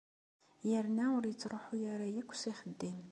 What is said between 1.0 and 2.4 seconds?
ur ittṛuḥu ara yakk